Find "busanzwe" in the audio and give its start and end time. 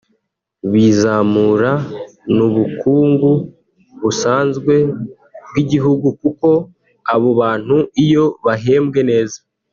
4.01-4.73